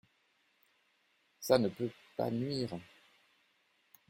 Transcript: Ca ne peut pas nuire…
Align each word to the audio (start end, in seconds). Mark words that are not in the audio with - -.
Ca 1.45 1.59
ne 1.59 1.69
peut 1.69 1.91
pas 2.17 2.31
nuire… 2.31 2.75